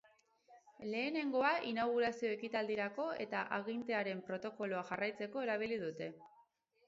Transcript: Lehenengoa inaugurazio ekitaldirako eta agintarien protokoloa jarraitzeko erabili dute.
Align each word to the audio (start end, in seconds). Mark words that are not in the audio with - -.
Lehenengoa 0.91 1.51
inaugurazio 1.71 2.31
ekitaldirako 2.37 3.05
eta 3.25 3.43
agintarien 3.59 4.25
protokoloa 4.31 4.83
jarraitzeko 4.89 5.47
erabili 5.49 5.81
dute. 5.85 6.09